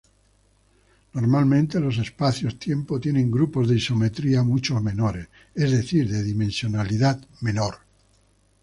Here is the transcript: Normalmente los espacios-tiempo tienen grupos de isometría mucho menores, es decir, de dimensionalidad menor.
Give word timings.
Normalmente 1.13 1.79
los 1.79 1.99
espacios-tiempo 1.99 2.99
tienen 2.99 3.29
grupos 3.29 3.67
de 3.69 3.75
isometría 3.75 4.41
mucho 4.41 4.81
menores, 4.81 5.27
es 5.53 5.69
decir, 5.69 6.09
de 6.09 6.23
dimensionalidad 6.23 7.23
menor. 7.41 7.75